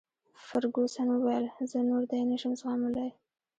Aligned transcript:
فرګوسن 0.45 1.07
وویل: 1.11 1.45
زه 1.69 1.79
نور 1.89 2.03
دی 2.09 2.19
نه 2.29 2.37
شم 2.41 2.53
زغملای. 2.59 3.11